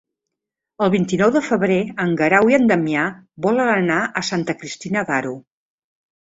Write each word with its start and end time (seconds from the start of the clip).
El 0.85 0.87
vint-i-nou 0.93 1.33
de 1.35 1.41
febrer 1.49 1.77
en 2.05 2.15
Guerau 2.21 2.49
i 2.53 2.57
en 2.59 2.65
Damià 2.71 3.03
volen 3.47 3.71
anar 3.75 3.99
a 4.23 4.25
Santa 4.31 4.57
Cristina 4.63 5.05
d'Aro. 5.13 5.37